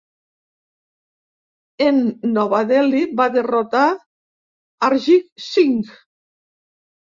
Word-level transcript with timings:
En 1.87 1.99
Nova 2.37 2.61
Delhi 2.71 3.01
va 3.19 3.27
derrotar 3.35 3.83
Arjit 4.89 5.29
Singh. 5.51 5.93